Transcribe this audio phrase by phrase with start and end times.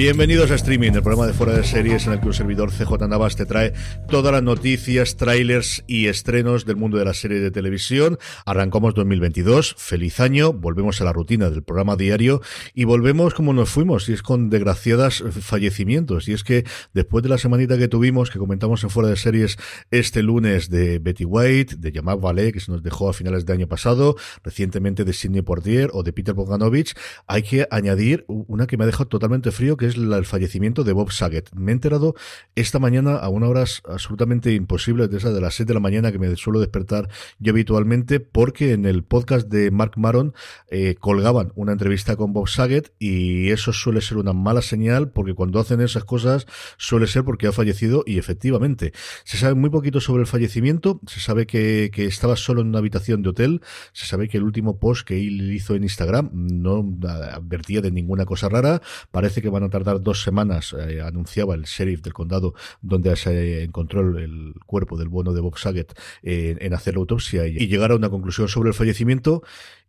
[0.00, 3.06] Bienvenidos a Streaming, el programa de fuera de series en el que un servidor CJ
[3.06, 3.74] Navas te trae
[4.08, 8.16] todas las noticias, trailers y estrenos del mundo de la serie de televisión.
[8.46, 12.40] Arrancamos 2022, feliz año, volvemos a la rutina del programa diario
[12.72, 16.28] y volvemos como nos fuimos, y es con desgraciadas fallecimientos.
[16.28, 19.58] Y es que después de la semanita que tuvimos, que comentamos en fuera de series
[19.90, 23.52] este lunes de Betty White, de Jamal Ballet, que se nos dejó a finales de
[23.52, 26.94] año pasado, recientemente de Sidney Portier o de Peter Bogdanovich,
[27.26, 30.92] hay que añadir una que me ha dejado totalmente frío, que es el fallecimiento de
[30.92, 31.50] Bob Saget.
[31.54, 32.14] Me he enterado
[32.54, 36.12] esta mañana a una hora absolutamente imposible, de esa de las 7 de la mañana
[36.12, 40.34] que me suelo despertar yo habitualmente, porque en el podcast de Mark Maron
[40.70, 45.34] eh, colgaban una entrevista con Bob Saget y eso suele ser una mala señal porque
[45.34, 46.46] cuando hacen esas cosas
[46.76, 48.92] suele ser porque ha fallecido y efectivamente
[49.24, 52.78] se sabe muy poquito sobre el fallecimiento, se sabe que, que estaba solo en una
[52.78, 53.60] habitación de hotel,
[53.92, 58.24] se sabe que el último post que él hizo en Instagram no advertía de ninguna
[58.24, 62.54] cosa rara, parece que van a tardar dos semanas, eh, anunciaba el sheriff del condado,
[62.80, 67.46] donde se encontró el, cuerpo del bueno de Bob Saget eh, en hacer la autopsia
[67.46, 69.42] y, llegar a una conclusión sobre el fallecimiento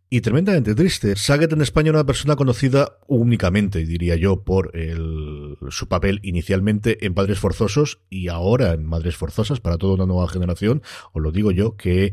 [0.08, 1.16] y tremendamente triste.
[1.16, 7.04] Saget en España era una persona conocida únicamente, diría yo, por el, su papel inicialmente
[7.06, 10.82] en Padres Forzosos y ahora en Madres Forzosas para toda una nueva generación.
[11.12, 12.12] Os lo digo yo que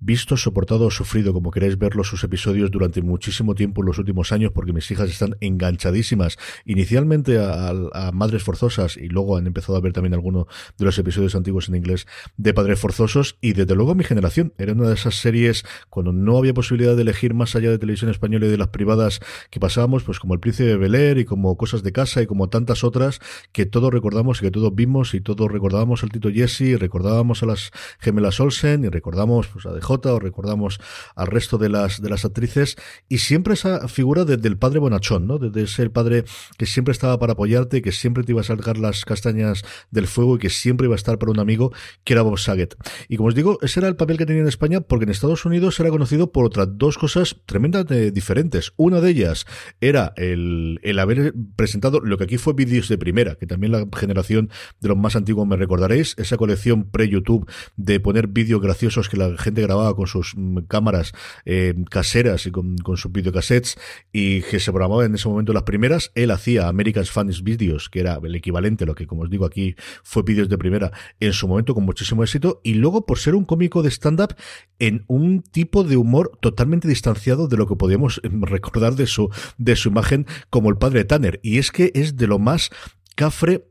[0.00, 4.52] visto, soportado sufrido, como queréis verlo, sus episodios durante muchísimo tiempo en los últimos años,
[4.52, 7.72] porque mis hijas están enganchadísimas inicialmente a,
[8.12, 10.46] Madres Forzosas y luego han empezado a ver también alguno
[10.78, 14.52] de los episodios antiguos en inglés de Padres Forzosos y desde luego mi generación.
[14.58, 18.10] Era una de esas series cuando no había posibilidad de elegir más allá de televisión
[18.10, 19.20] española y de las privadas
[19.50, 22.48] que pasábamos, pues como El Príncipe de Bel y como Cosas de Casa y como
[22.48, 23.20] tantas otras
[23.52, 27.46] que todos recordamos y que todos vimos y todos recordábamos al Tito Jesse recordábamos a
[27.46, 30.80] las gemelas Olsen y recordamos pues, a o recordamos
[31.14, 32.76] al resto de las, de las actrices,
[33.08, 35.38] y siempre esa figura del padre bonachón, ¿no?
[35.38, 36.24] De, ser el padre
[36.58, 40.36] que siempre estaba para apoyarte, que siempre te iba a sacar las castañas del fuego
[40.36, 41.72] y que siempre iba a estar para un amigo,
[42.04, 42.76] que era Bob Saget.
[43.08, 45.44] Y como os digo, ese era el papel que tenía en España, porque en Estados
[45.44, 48.72] Unidos era conocido por otras dos cosas tremendamente diferentes.
[48.76, 49.46] Una de ellas
[49.80, 53.86] era el, el haber presentado lo que aquí fue vídeos de primera, que también la
[53.96, 59.16] generación de los más antiguos me recordaréis, esa colección pre-YouTube de poner vídeos graciosos que
[59.16, 61.12] la gente grababa con sus mm, cámaras
[61.44, 63.78] eh, caseras y con, sus videocassettes
[64.12, 66.12] y que se programaba en ese momento las primeras.
[66.14, 69.76] Él hacía America's Funniest Videos, que era el equivalente, lo que como os digo aquí
[70.02, 72.60] fue vídeos de primera, en su momento con muchísimo éxito.
[72.64, 74.34] Y luego por ser un cómico de stand-up
[74.78, 79.30] en un tipo de humor totalmente distanciado de lo que podíamos mm, recordar de su,
[79.58, 81.40] de su imagen como el padre Tanner.
[81.42, 82.70] Y es que es de lo más
[83.14, 83.64] cafre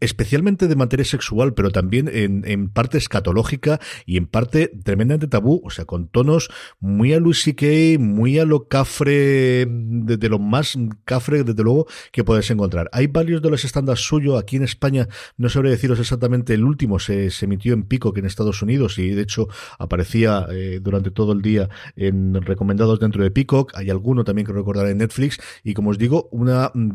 [0.00, 5.60] especialmente de materia sexual, pero también en, en, parte escatológica y en parte tremendamente tabú,
[5.64, 6.48] o sea, con tonos
[6.80, 12.24] muy a Lucy Kay, muy a lo cafre, de, lo más cafre, desde luego, que
[12.24, 12.88] puedes encontrar.
[12.92, 16.98] Hay varios de los estándares suyos aquí en España, no sabré deciros exactamente, el último
[16.98, 19.48] se, se emitió en Pico, que en Estados Unidos, y de hecho
[19.78, 24.52] aparecía eh, durante todo el día en recomendados dentro de Peacock, hay alguno también que
[24.52, 26.90] recordaré en Netflix, y como os digo, una mm,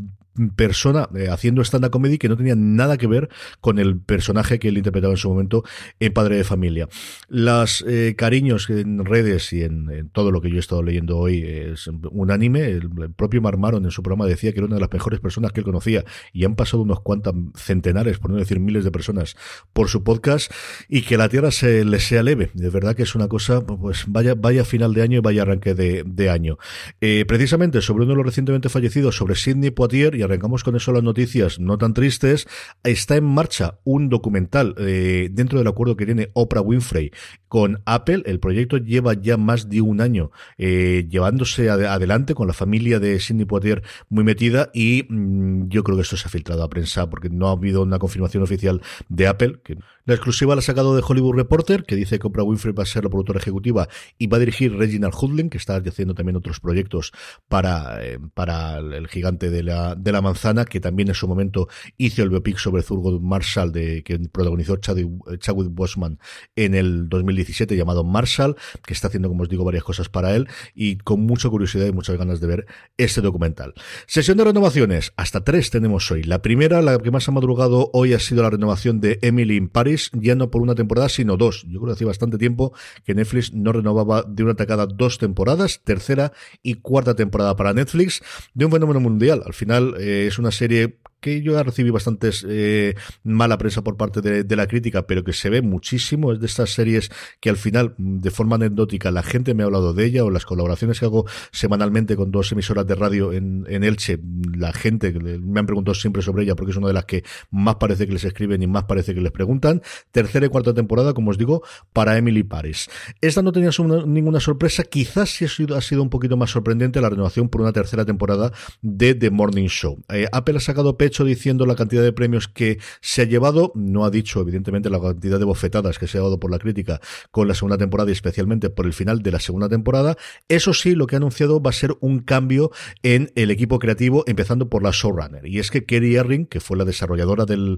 [0.56, 3.30] persona eh, haciendo stand-up comedy que no tenía nada que ver
[3.62, 5.64] con el personaje que él interpretaba en su momento
[6.00, 6.88] en Padre de Familia.
[7.28, 11.44] Las eh, cariños en redes y en, todo lo que yo he estado leyendo hoy
[11.44, 12.66] es unánime.
[12.66, 15.60] El, propio Marmaron en su programa decía que era una de las mejores personas que
[15.60, 19.36] él conocía y han pasado unos cuantos centenares, por no decir miles de personas,
[19.74, 20.52] por su podcast
[20.88, 22.50] y que la tierra se le sea leve.
[22.54, 25.74] De verdad que es una cosa, pues vaya, vaya final de año y vaya arranque
[25.76, 26.58] de, año.
[27.02, 31.04] Eh, precisamente sobre uno de los recientemente fallecidos, sobre Sidney Poitier, arrancamos con eso las
[31.04, 32.48] noticias no tan tristes,
[32.84, 37.12] está en marcha un documental eh, dentro del acuerdo que tiene Oprah Winfrey
[37.54, 38.24] con Apple.
[38.26, 43.20] El proyecto lleva ya más de un año eh, llevándose adelante con la familia de
[43.20, 47.12] Sidney Poitier muy metida y mm, yo creo que esto se ha filtrado a prensa
[47.12, 49.60] porque no ha habido una confirmación oficial de Apple.
[50.06, 52.88] La exclusiva la ha sacado de Hollywood Reporter, que dice que Oprah Winfrey va a
[52.88, 56.60] ser la productora ejecutiva y va a dirigir Reginald Hudlin, que está haciendo también otros
[56.60, 57.12] proyectos
[57.48, 61.68] para, eh, para el gigante de la, de la manzana, que también en su momento
[61.98, 66.18] hizo el biopic sobre Thurgood Marshall, de, que protagonizó Chadwick Boseman
[66.56, 67.08] en el
[67.44, 68.56] 2017 llamado Marshall,
[68.86, 71.92] que está haciendo, como os digo, varias cosas para él y con mucha curiosidad y
[71.92, 72.66] muchas ganas de ver
[72.98, 73.74] este documental.
[74.08, 76.24] Sesión de renovaciones, hasta tres tenemos hoy.
[76.24, 79.70] La primera, la que más ha madrugado hoy ha sido la renovación de Emily in
[79.70, 81.64] Paris, ya no por una temporada, sino dos.
[81.68, 82.74] Yo creo que hace bastante tiempo
[83.06, 86.32] que Netflix no renovaba de una tacada dos temporadas, tercera
[86.62, 88.22] y cuarta temporada para Netflix,
[88.54, 89.44] de un fenómeno mundial.
[89.46, 93.96] Al final eh, es una serie que yo he recibido bastantes eh, mala prensa por
[93.96, 96.34] parte de, la crítica, pero que se ve muchísimo.
[96.34, 97.10] Es de estas series
[97.40, 100.46] que al final, de forma anecdótica, la gente me ha hablado de ella o las
[100.46, 104.20] colaboraciones que hago semanalmente con dos emisoras de radio en, Elche.
[104.56, 107.76] La gente me han preguntado siempre sobre ella porque es una de las que más
[107.76, 109.82] parece que les escriben y más parece que les preguntan.
[110.12, 112.90] Tercera y cuarta temporada, como os digo, para Emily Paris.
[113.22, 113.70] Esta no tenía
[114.06, 114.84] ninguna sorpresa.
[114.84, 118.04] Quizás sí ha sido, ha sido un poquito más sorprendente la renovación por una tercera
[118.04, 120.04] temporada de The Morning Show.
[120.10, 124.04] Eh, Apple ha sacado pecho diciendo la cantidad de premios que se ha llevado, no
[124.04, 127.00] ha dicho evidentemente la cantidad de bofetadas que se ha dado por la crítica
[127.30, 130.18] con la segunda temporada y especialmente por el final de la segunda temporada.
[130.50, 132.72] Eso sí, lo que ha anunciado va a ser un cambio
[133.04, 135.46] en el equipo creativo, empezando por la showrunner.
[135.46, 137.78] Y es que Kerry Erring, que fue la desarrolladora del,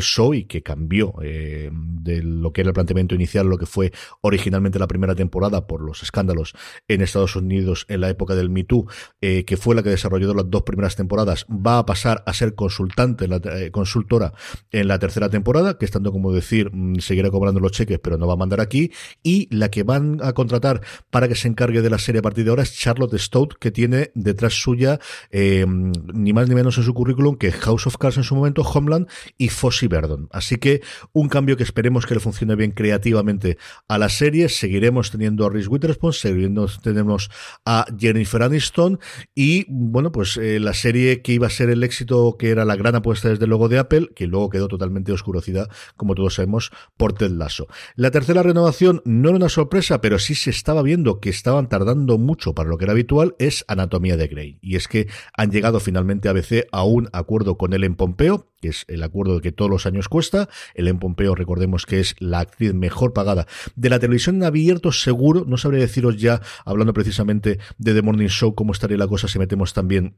[0.00, 3.92] show y que cambió eh, de lo que era el planteamiento inicial, lo que fue
[4.22, 6.54] originalmente la primera temporada por los escándalos
[6.88, 8.86] en Estados Unidos en la época del Me Too,
[9.20, 12.54] eh, que fue la que desarrolló las dos primeras temporadas, va a pasar a ser
[12.70, 14.32] consultante, la, eh, consultora
[14.70, 18.28] en la tercera temporada, que estando como decir, mm, seguirá cobrando los cheques, pero no
[18.28, 18.92] va a mandar aquí,
[19.24, 20.80] y la que van a contratar
[21.10, 23.72] para que se encargue de la serie a partir de ahora es Charlotte Stout, que
[23.72, 25.00] tiene detrás suya
[25.30, 28.62] eh, ni más ni menos en su currículum que House of Cards en su momento,
[28.62, 30.28] Homeland y Fossey Verdon.
[30.30, 30.80] Así que
[31.12, 33.58] un cambio que esperemos que le funcione bien creativamente
[33.88, 34.48] a la serie.
[34.48, 37.30] Seguiremos teniendo a Reese Witherspoon, seguiremos tenemos
[37.64, 39.00] a Jennifer Aniston
[39.34, 42.76] y bueno, pues eh, la serie que iba a ser el éxito que era la
[42.76, 46.70] gran apuesta desde el logo de Apple, que luego quedó totalmente oscurecida, como todos sabemos,
[46.96, 47.66] por Ted Lasso.
[47.96, 52.18] La tercera renovación no era una sorpresa, pero sí se estaba viendo que estaban tardando
[52.18, 54.58] mucho para lo que era habitual, es Anatomía de Grey.
[54.60, 58.68] Y es que han llegado finalmente ABC a un acuerdo con él en Pompeo, que
[58.68, 60.48] es el acuerdo que todos los años cuesta.
[60.74, 65.44] Ellen Pompeo, recordemos que es la actriz mejor pagada de la televisión en abierto, seguro.
[65.46, 69.38] No sabré deciros ya, hablando precisamente de The Morning Show, cómo estaría la cosa si
[69.38, 70.16] metemos también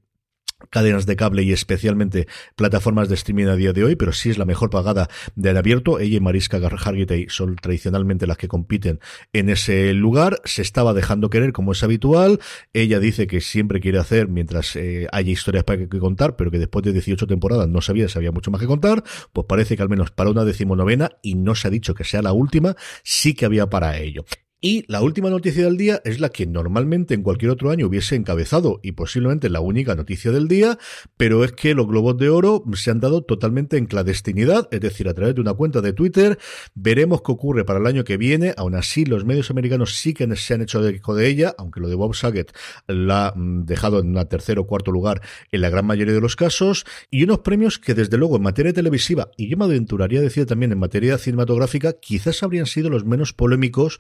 [0.70, 2.26] cadenas de cable y especialmente
[2.56, 5.98] plataformas de streaming a día de hoy, pero sí es la mejor pagada del abierto.
[5.98, 9.00] Ella y Mariska Hargitay son tradicionalmente las que compiten
[9.32, 10.40] en ese lugar.
[10.44, 12.40] Se estaba dejando querer como es habitual.
[12.72, 16.58] Ella dice que siempre quiere hacer mientras eh, haya historias para que, contar, pero que
[16.58, 19.02] después de 18 temporadas no sabía si había mucho más que contar.
[19.32, 22.22] Pues parece que al menos para una decimonovena, y no se ha dicho que sea
[22.22, 24.24] la última, sí que había para ello.
[24.64, 28.14] Y la última noticia del día es la que normalmente en cualquier otro año hubiese
[28.14, 30.78] encabezado y posiblemente la única noticia del día,
[31.16, 35.08] pero es que los globos de oro se han dado totalmente en clandestinidad, es decir,
[35.08, 36.38] a través de una cuenta de Twitter.
[36.76, 38.54] Veremos qué ocurre para el año que viene.
[38.56, 41.80] Aún así, los medios americanos sí que se han hecho de eco de ella, aunque
[41.80, 42.52] lo de Bob Saget
[42.86, 46.36] la ha dejado en un tercer o cuarto lugar en la gran mayoría de los
[46.36, 46.86] casos.
[47.10, 50.46] Y unos premios que, desde luego, en materia televisiva, y yo me aventuraría a decir
[50.46, 53.98] también en materia cinematográfica, quizás habrían sido los menos polémicos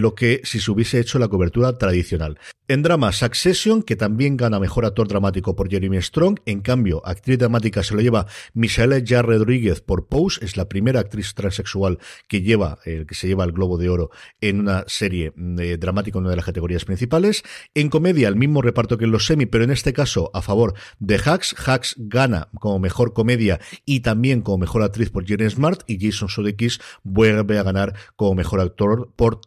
[0.00, 2.38] lo que si se hubiese hecho la cobertura tradicional.
[2.66, 6.40] En drama, Succession, que también gana mejor actor dramático por Jeremy Strong.
[6.46, 10.42] En cambio, actriz dramática se lo lleva Michelle Ya Rodríguez por Pose.
[10.42, 14.10] Es la primera actriz transexual que lleva, el que se lleva el Globo de Oro
[14.40, 17.42] en una serie eh, dramática, en una de las categorías principales.
[17.74, 20.72] En comedia, el mismo reparto que en los semi, pero en este caso a favor
[20.98, 21.54] de Hacks.
[21.66, 26.30] Hacks gana como mejor comedia y también como mejor actriz por Jenny Smart y Jason
[26.30, 29.40] Sudeikis vuelve a ganar como mejor actor por,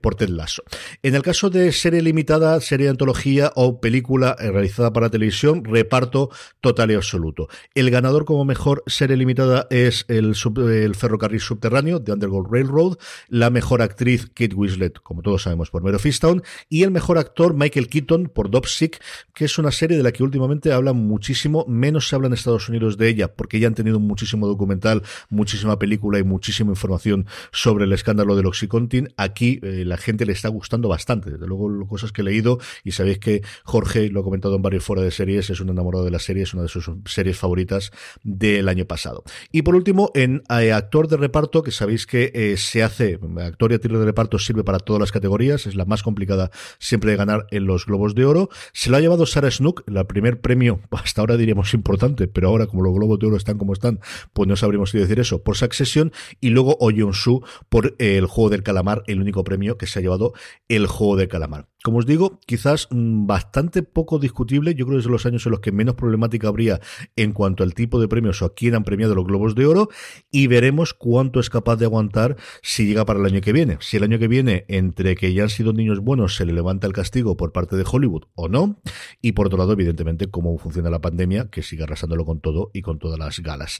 [0.00, 0.62] por Ted Lasso.
[1.02, 5.64] En el caso de serie limitada, serie de antología o película eh, realizada para televisión,
[5.64, 6.30] reparto
[6.60, 7.48] total y absoluto.
[7.74, 10.34] El ganador como mejor serie limitada es el,
[10.70, 12.96] el ferrocarril subterráneo de Underground Railroad,
[13.28, 17.54] la mejor actriz Kate Winslet, como todos sabemos, por Mero Fistown, y el mejor actor
[17.54, 19.02] Michael Keaton por Dopsic,
[19.34, 22.68] que es una serie de la que últimamente hablan muchísimo, menos se habla en Estados
[22.68, 27.84] Unidos de ella, porque ya han tenido muchísimo documental, muchísima película y muchísima información sobre
[27.84, 29.12] el escándalo del Oxycontin.
[29.16, 32.92] Aquí eh, la gente le está gustando bastante, desde luego cosas que he leído y
[32.92, 36.10] sabéis que Jorge, lo ha comentado en varios fuera de series, es un enamorado de
[36.10, 39.24] la serie, es una de sus series favoritas del año pasado.
[39.50, 43.72] Y por último, en eh, actor de reparto, que sabéis que eh, se hace, actor
[43.72, 47.16] y actriz de reparto sirve para todas las categorías, es la más complicada siempre de
[47.16, 48.48] ganar en los Globos de Oro.
[48.72, 52.66] Se lo ha llevado Sarah Snook, el primer premio, hasta ahora diríamos importante, pero ahora
[52.66, 54.00] como los Globos de Oro están como están,
[54.32, 58.50] pues no sabríamos qué decir eso, por Succession, y luego Oh Su por El Juego
[58.50, 60.34] del Calamar, el único premio que se ha llevado
[60.68, 61.71] El Juego del Calamar.
[61.82, 65.44] Como os digo, quizás mm, bastante poco discutible, yo creo que es de los años
[65.46, 66.80] en los que menos problemática habría
[67.16, 69.88] en cuanto al tipo de premios o a quién han premiado los Globos de Oro,
[70.30, 73.78] y veremos cuánto es capaz de aguantar si llega para el año que viene.
[73.80, 76.86] Si el año que viene, entre que ya han sido niños buenos, se le levanta
[76.86, 78.80] el castigo por parte de Hollywood o no,
[79.20, 82.82] y por otro lado, evidentemente, cómo funciona la pandemia, que sigue arrasándolo con todo y
[82.82, 83.78] con todas las galas.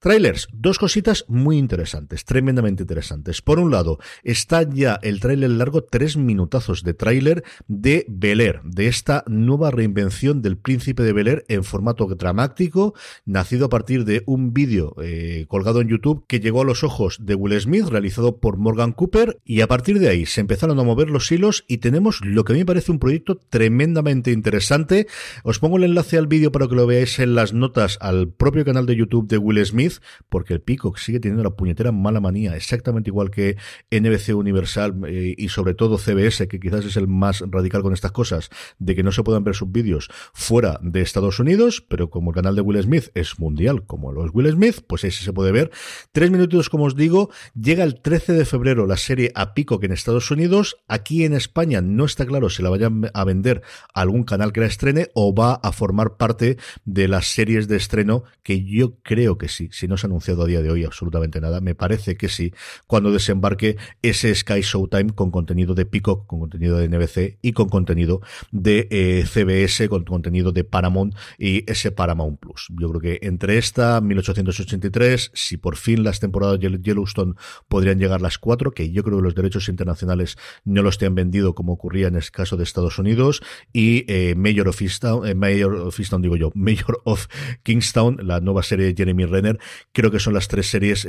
[0.00, 3.40] Trailers, dos cositas muy interesantes, tremendamente interesantes.
[3.40, 8.86] Por un lado, está ya el trailer largo, tres minutazos de tráiler de Bel de
[8.86, 12.94] esta nueva reinvención del príncipe de Bel en formato dramático,
[13.26, 17.18] nacido a partir de un vídeo eh, colgado en YouTube que llegó a los ojos
[17.20, 20.84] de Will Smith, realizado por Morgan Cooper, y a partir de ahí se empezaron a
[20.84, 25.06] mover los hilos y tenemos lo que a mí me parece un proyecto tremendamente interesante.
[25.42, 28.64] Os pongo el enlace al vídeo para que lo veáis en las notas al propio
[28.64, 29.94] canal de YouTube de Will Smith,
[30.28, 33.56] porque el Peacock sigue teniendo la puñetera mala manía, exactamente igual que
[33.90, 38.12] NBC Universal eh, y sobre todo CBS, que quizás es el más radical con estas
[38.12, 42.30] cosas, de que no se puedan ver sus vídeos fuera de Estados Unidos, pero como
[42.30, 45.52] el canal de Will Smith es mundial, como los Will Smith, pues ese se puede
[45.52, 45.70] ver.
[46.12, 49.86] Tres minutos, como os digo, llega el 13 de febrero la serie a pico que
[49.86, 53.62] en Estados Unidos, aquí en España no está claro si la vayan a vender
[53.94, 57.76] a algún canal que la estrene o va a formar parte de las series de
[57.76, 60.84] estreno que yo creo que sí, si no se ha anunciado a día de hoy
[60.84, 62.52] absolutamente nada, me parece que sí,
[62.86, 67.68] cuando desembarque ese Sky Showtime con contenido de Pico, con contenido de NBC y con
[67.68, 68.20] contenido
[68.50, 72.68] de eh, CBS, con contenido de Paramount y ese Paramount Plus.
[72.78, 77.34] Yo creo que entre esta, 1883, si por fin las temporadas de Yellowstone
[77.68, 81.54] podrían llegar las cuatro, que yo creo que los derechos internacionales no los han vendido
[81.54, 85.74] como ocurría en el caso de Estados Unidos, y eh, Mayor of Easttown, eh, Mayor
[85.74, 87.26] of Easttown digo yo, Mayor of
[87.62, 89.58] Kingstown, la nueva serie de Jeremy Renner,
[89.92, 91.06] creo que son las tres series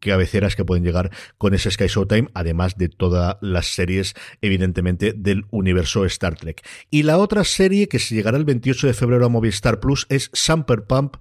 [0.00, 5.44] cabeceras que pueden llegar con ese Sky Showtime, además de todas las series, evidentemente, del
[5.50, 6.66] universo Star Trek.
[6.90, 10.30] Y la otra serie que se llegará el 28 de febrero a Movistar Plus es
[10.32, 11.16] Samper Pump,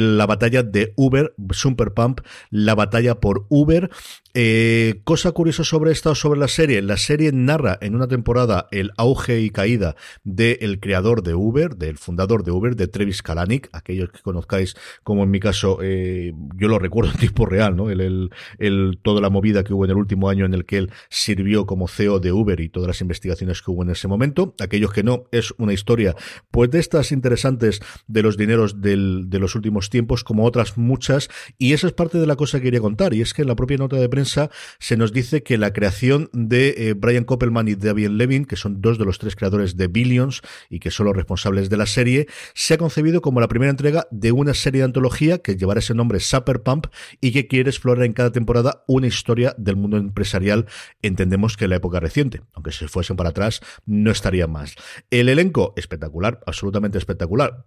[0.00, 2.20] la batalla de Uber, Super Pump,
[2.50, 3.90] la batalla por Uber.
[4.34, 6.80] Eh, cosa curiosa sobre esta o sobre la serie.
[6.80, 9.94] La serie narra en una temporada el auge y caída
[10.24, 13.68] del creador de Uber, del fundador de Uber, de Travis Kalanick.
[13.72, 17.90] Aquellos que conozcáis, como en mi caso, eh, yo lo recuerdo en tiempo real, ¿no?
[17.90, 20.90] El, el, toda la movida que hubo en el último año en el que él
[21.10, 24.54] sirvió como CEO de Uber y todas las investigaciones que hubo en ese momento.
[24.60, 26.16] Aquellos que no, es una historia,
[26.50, 31.28] pues de estas interesantes de los dineros del, de los últimos tiempos como otras muchas
[31.58, 33.56] y esa es parte de la cosa que quería contar y es que en la
[33.56, 37.74] propia nota de prensa se nos dice que la creación de eh, Brian Koppelman y
[37.74, 41.16] David Levin, que son dos de los tres creadores de Billions y que son los
[41.16, 44.86] responsables de la serie, se ha concebido como la primera entrega de una serie de
[44.86, 46.86] antología que llevará ese nombre Super Pump
[47.20, 50.66] y que quiere explorar en cada temporada una historia del mundo empresarial,
[51.02, 54.76] entendemos que la época reciente, aunque si fuesen para atrás no estaría más.
[55.10, 57.64] El elenco espectacular, absolutamente espectacular.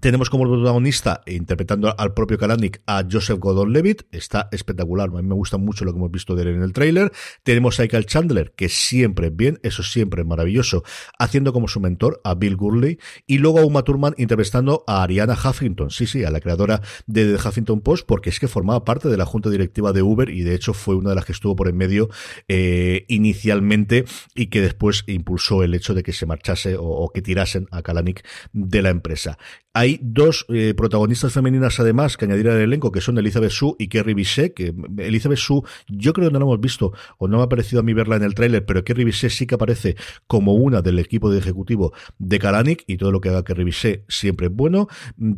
[0.00, 4.04] Tenemos como protagonista, interpretando al propio Kalanick, a Joseph Gordon-Levitt.
[4.10, 5.10] Está espectacular.
[5.10, 7.12] A mí me gusta mucho lo que hemos visto de él en el tráiler.
[7.42, 10.82] Tenemos a Michael Chandler, que siempre bien, eso siempre maravilloso,
[11.18, 12.98] haciendo como su mentor a Bill Gurley.
[13.26, 15.90] Y luego a Uma Thurman interpretando a Ariana Huffington.
[15.90, 19.18] Sí, sí, a la creadora de The Huffington Post, porque es que formaba parte de
[19.18, 21.68] la junta directiva de Uber y de hecho fue una de las que estuvo por
[21.68, 22.08] en medio
[22.48, 27.68] eh, inicialmente y que después impulsó el hecho de que se marchase o que tirasen
[27.70, 29.38] a Kalanick de la empresa.
[29.74, 33.88] Hay dos eh, protagonistas femeninas además que añadir al elenco, que son Elizabeth Sue y
[33.88, 37.44] Kerry Bisset, que Elizabeth Sue yo creo que no la hemos visto o no me
[37.44, 40.52] ha parecido a mí verla en el tráiler, pero Kerry Bisset sí que aparece como
[40.52, 44.48] una del equipo de ejecutivo de Kalanick y todo lo que haga Kerry Bisset siempre
[44.48, 44.88] es bueno.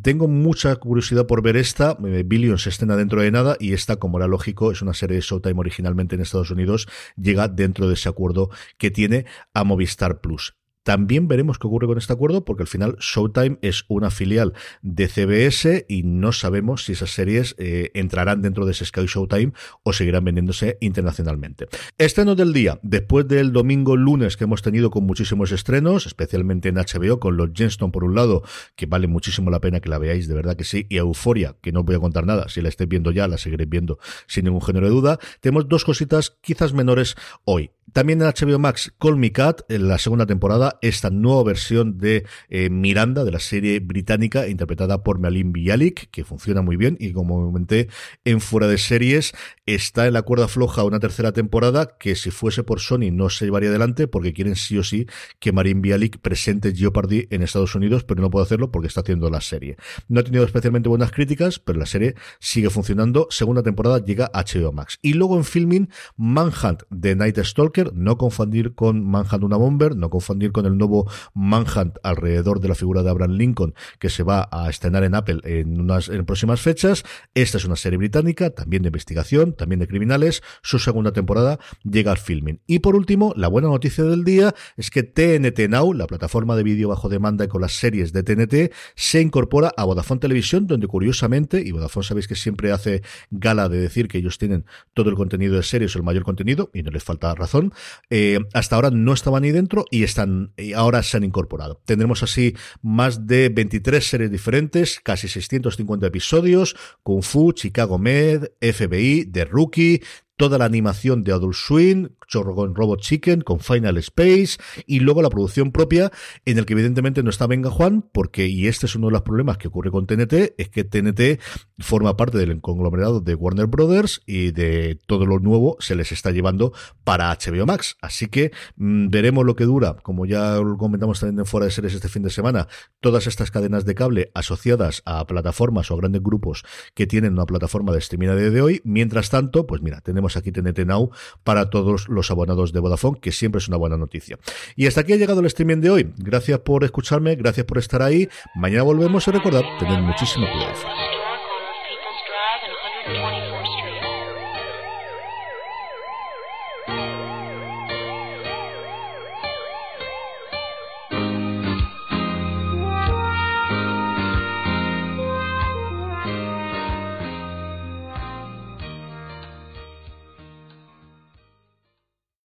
[0.02, 4.18] Tengo mucha curiosidad por ver esta, eh, Billions estrena dentro de nada y esta, como
[4.18, 8.08] era lógico, es una serie de Showtime originalmente en Estados Unidos, llega dentro de ese
[8.08, 10.54] acuerdo que tiene a Movistar Plus.
[10.84, 15.08] También veremos qué ocurre con este acuerdo, porque al final Showtime es una filial de
[15.08, 19.92] CBS y no sabemos si esas series eh, entrarán dentro de ese Sky Showtime o
[19.92, 21.66] seguirán vendiéndose internacionalmente.
[21.98, 26.76] Estrenos del día, después del domingo lunes que hemos tenido con muchísimos estrenos, especialmente en
[26.76, 28.42] HBO, con los Jenston por un lado,
[28.76, 31.72] que vale muchísimo la pena que la veáis, de verdad que sí, y Euforia, que
[31.72, 34.60] no voy a contar nada, si la estáis viendo ya, la seguiréis viendo sin ningún
[34.60, 35.18] género de duda.
[35.40, 37.70] Tenemos dos cositas quizás menores hoy.
[37.92, 42.24] También en HBO Max, Call Me Cat, en la segunda temporada, esta nueva versión de
[42.48, 47.12] eh, Miranda, de la serie británica, interpretada por Malin Bialik, que funciona muy bien y
[47.12, 47.88] como comenté
[48.24, 49.32] en Fuera de Series,
[49.66, 53.46] está en la cuerda floja una tercera temporada que si fuese por Sony no se
[53.46, 55.06] llevaría adelante porque quieren sí o sí
[55.40, 59.30] que Marin Bialik presente Jeopardy en Estados Unidos, pero no puede hacerlo porque está haciendo
[59.30, 59.76] la serie.
[60.08, 63.26] No ha tenido especialmente buenas críticas, pero la serie sigue funcionando.
[63.30, 64.98] Segunda temporada llega a HBO Max.
[65.02, 70.10] Y luego en filming, Manhunt de Night Stalker no confundir con Manhunt una Bomber, no
[70.10, 74.48] confundir con el nuevo Manhunt alrededor de la figura de Abraham Lincoln que se va
[74.50, 77.04] a estrenar en Apple en unas en próximas fechas.
[77.34, 80.42] Esta es una serie británica, también de investigación, también de criminales.
[80.62, 82.60] Su segunda temporada llega al filming.
[82.66, 86.62] Y por último, la buena noticia del día es que TNT Now, la plataforma de
[86.62, 90.86] vídeo bajo demanda y con las series de TNT, se incorpora a Vodafone Televisión, donde
[90.86, 95.16] curiosamente, y Vodafone sabéis que siempre hace gala de decir que ellos tienen todo el
[95.16, 97.72] contenido de series el mayor contenido, y no les falta razón,
[98.10, 101.80] eh, hasta ahora no estaban ni dentro y están y ahora se han incorporado.
[101.84, 109.26] Tendremos así más de 23 series diferentes, casi 650 episodios, Kung Fu, Chicago Med, FBI,
[109.26, 110.02] The Rookie,
[110.36, 112.08] toda la animación de Adult Swim,
[112.42, 116.10] con Robot Chicken, con Final Space y luego la producción propia
[116.44, 119.22] en el que evidentemente no está Venga Juan porque, y este es uno de los
[119.22, 121.40] problemas que ocurre con TNT, es que TNT
[121.78, 126.30] forma parte del conglomerado de Warner Brothers y de todo lo nuevo se les está
[126.30, 126.72] llevando
[127.04, 127.96] para HBO Max.
[128.00, 131.72] Así que mm, veremos lo que dura, como ya lo comentamos también en Fuera de
[131.72, 132.68] Series este fin de semana,
[133.00, 136.64] todas estas cadenas de cable asociadas a plataformas o a grandes grupos
[136.94, 138.80] que tienen una plataforma de streaming a día de hoy.
[138.84, 141.10] Mientras tanto, pues mira, tenemos aquí TNT Now
[141.42, 144.38] para todos los abonados de Vodafone, que siempre es una buena noticia.
[144.76, 146.12] Y hasta aquí ha llegado el streaming de hoy.
[146.18, 148.28] Gracias por escucharme, gracias por estar ahí.
[148.54, 151.23] Mañana volvemos a recordar, tened muchísimo cuidado.